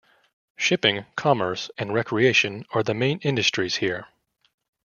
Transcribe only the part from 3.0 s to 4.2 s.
industries here.